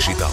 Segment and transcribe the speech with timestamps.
[0.00, 0.32] Digital.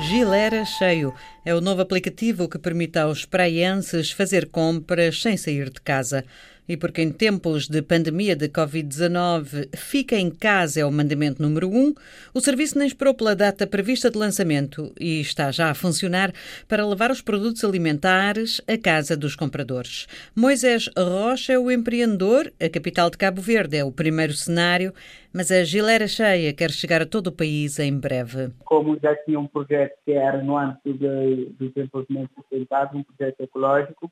[0.00, 1.12] Gilera Cheio
[1.44, 6.24] é o novo aplicativo que permite aos praienses fazer compras sem sair de casa.
[6.68, 11.68] E porque em tempos de pandemia de Covid-19 fica em casa é o mandamento número
[11.68, 11.94] um,
[12.34, 16.32] o serviço nem esperou pela data prevista de lançamento e está já a funcionar
[16.68, 20.06] para levar os produtos alimentares à casa dos compradores.
[20.36, 24.92] Moisés Rocha é o empreendedor, a capital de Cabo Verde é o primeiro cenário,
[25.32, 28.50] mas a Gilera Cheia quer chegar a todo o país em breve.
[28.64, 34.10] Como já tinha um projeto que era no âmbito do desenvolvimento sustentável, um projeto ecológico,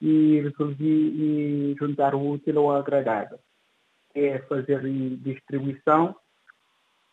[0.00, 3.38] e resolvi juntar o útil ao agradável.
[4.14, 4.80] É fazer
[5.18, 6.14] distribuição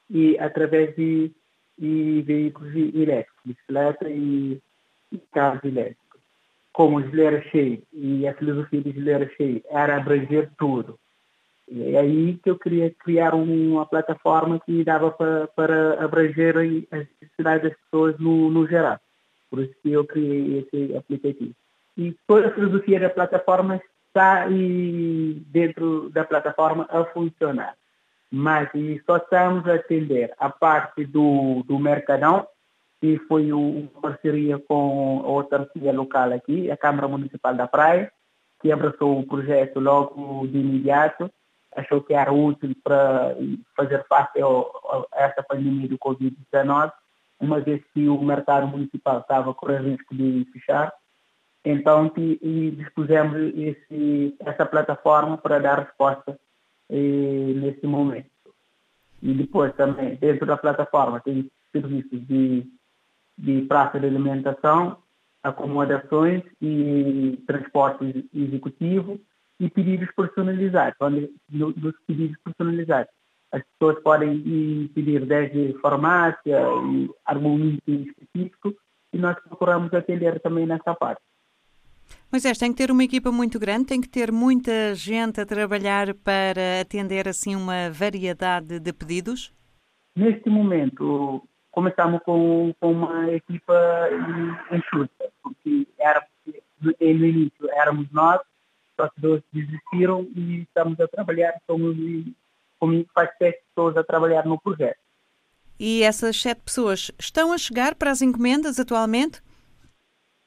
[0.09, 1.31] e através de,
[1.77, 4.61] de veículos elétricos, bicicleta e,
[5.11, 6.21] e carros elétricos.
[6.73, 10.99] Como o geleira cheio e a filosofia do geleira cheio era abranger tudo.
[11.67, 16.57] E é aí que eu queria criar uma plataforma que dava para, para abranger
[16.91, 18.99] as necessidades das pessoas no, no geral.
[19.49, 21.55] Por isso que eu criei esse aplicativo
[21.97, 27.75] e toda a filosofia da plataforma está aí dentro da plataforma a funcionar.
[28.31, 28.69] Mas
[29.05, 32.47] só estamos a atender a parte do, do Mercadão,
[32.99, 38.11] que foi uma parceria com a autarquia local aqui, a Câmara Municipal da Praia,
[38.61, 41.29] que abraçou o projeto logo de imediato,
[41.75, 43.35] achou que era útil para
[43.75, 46.91] fazer face a essa pandemia do Covid-19,
[47.39, 50.93] uma vez que o mercado municipal estava com risco de fechar
[51.63, 56.39] então, e dispusemos esse, essa plataforma para dar resposta
[56.89, 58.29] eh, nesse momento.
[59.21, 62.65] E depois também, dentro da plataforma, tem serviços de,
[63.37, 64.97] de praça de alimentação,
[65.43, 69.19] acomodações e transporte executivo
[69.59, 73.13] e pedidos personalizados, onde dos pedidos personalizados.
[73.51, 76.61] As pessoas podem pedir desde farmácia
[76.91, 78.73] e algum item específico
[79.13, 81.21] e nós procuramos atender também nessa parte.
[82.31, 86.13] Moisés, tem que ter uma equipa muito grande, tem que ter muita gente a trabalhar
[86.13, 89.53] para atender assim uma variedade de pedidos?
[90.15, 93.73] Neste momento, começamos com, com uma equipa
[94.71, 96.25] enxuta, porque era,
[96.79, 98.39] no início éramos nós,
[98.95, 101.97] só que dois desistiram e estamos a trabalhar, somos
[102.79, 104.97] comigo faz sete pessoas a trabalhar no projeto.
[105.77, 109.41] E essas sete pessoas estão a chegar para as encomendas atualmente?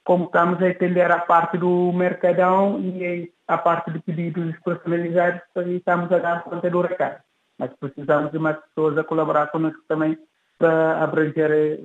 [0.05, 6.11] Como estamos a atender a parte do mercadão e a parte de pedidos personalizados, estamos
[6.11, 7.21] a dar conta do recado.
[7.57, 10.17] Mas precisamos de mais pessoas a colaborar conosco também
[10.59, 11.79] para abranger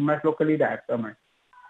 [0.00, 1.12] mais localidades também.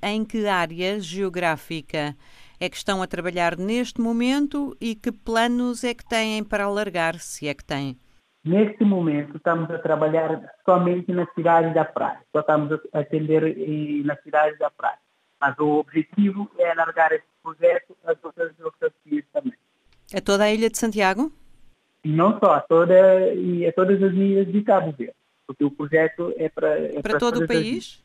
[0.00, 2.14] Em que área geográfica
[2.60, 7.18] é que estão a trabalhar neste momento e que planos é que têm para alargar,
[7.18, 7.98] se é que têm?
[8.44, 12.20] Neste momento estamos a trabalhar somente na cidade da praia.
[12.30, 13.42] Só estamos a atender
[14.04, 14.98] na cidade da praia.
[15.40, 19.54] Mas o objetivo é alargar esse projeto a outras geografias também.
[20.14, 21.32] A toda a ilha de Santiago?
[22.04, 25.14] E não só, a, toda, e a todas as ilhas de Cabo Verde.
[25.46, 26.78] Porque o projeto é para.
[26.78, 28.02] É para, para todo o país?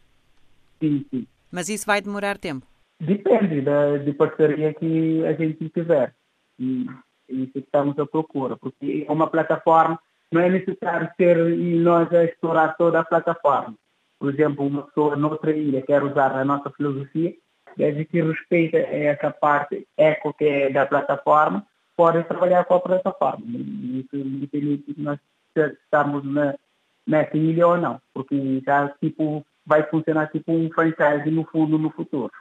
[0.80, 1.28] Sim, sim.
[1.52, 2.66] Mas isso vai demorar tempo?
[3.00, 6.14] Depende da de parceria que a gente tiver.
[6.60, 6.88] E,
[7.28, 8.56] isso estamos à procura.
[8.56, 10.00] Porque é uma plataforma,
[10.32, 13.76] não é necessário ser nós a explorar toda a plataforma
[14.24, 17.34] por exemplo, uma pessoa noutra ilha quer usar a nossa filosofia,
[17.76, 23.46] desde que respeita essa parte eco que é da plataforma, pode trabalhar com a plataforma.
[23.46, 25.20] Isso independente de nós
[25.54, 26.56] estarmos na,
[27.06, 31.90] nessa ilha ou não, porque já tipo, vai funcionar tipo um franchise no fundo no
[31.90, 32.32] futuro.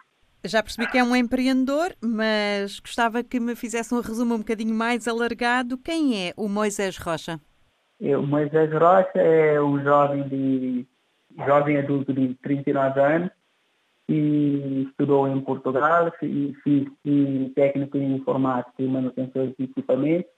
[0.44, 4.72] Já percebi que é um empreendedor, mas gostava que me fizesse um resumo um bocadinho
[4.72, 5.76] mais alargado.
[5.78, 7.41] Quem é o Moisés Rocha?
[8.00, 10.87] O Moisés Rocha é um jovem de
[11.47, 13.31] jovem adulto de 39 anos
[14.09, 16.88] e estudou em Portugal e fiz
[17.54, 20.31] técnico em informática e manutenção de equipamentos.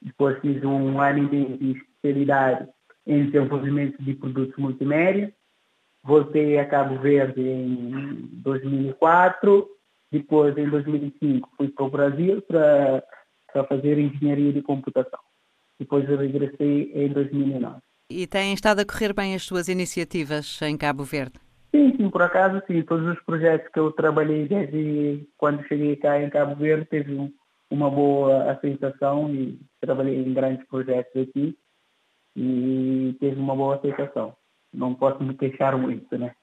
[0.00, 2.68] Depois fiz um ano de especialidade
[3.06, 5.32] em desenvolvimento de produtos multimédia.
[6.02, 9.68] Voltei a Cabo Verde em 2004.
[10.10, 13.02] Depois, em 2005, fui para o Brasil para,
[13.52, 15.18] para fazer engenharia de computação.
[15.78, 17.76] Depois eu regressei em 2009.
[18.10, 21.38] E têm estado a correr bem as suas iniciativas em Cabo Verde?
[21.74, 22.82] Sim, sim, por acaso sim.
[22.82, 27.32] Todos os projetos que eu trabalhei desde quando cheguei cá em Cabo Verde teve
[27.70, 31.56] uma boa aceitação e trabalhei em grandes projetos aqui
[32.36, 34.36] e teve uma boa aceitação.
[34.72, 36.34] Não posso me queixar muito, né?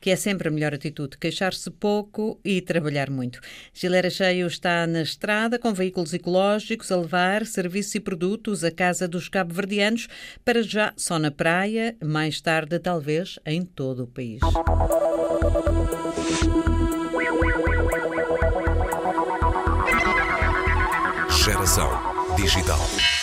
[0.00, 3.40] Que é sempre a melhor atitude, queixar-se pouco e trabalhar muito.
[3.72, 9.08] Gilera Cheio está na estrada com veículos ecológicos a levar serviços e produtos à casa
[9.08, 10.08] dos cabo-verdianos,
[10.44, 14.40] para já só na praia, mais tarde talvez em todo o país.
[21.30, 21.88] Geração
[22.36, 23.15] digital.